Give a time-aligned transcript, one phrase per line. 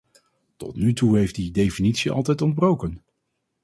[0.57, 3.03] Tot nu toe heeft die definitie altijd ontbroken.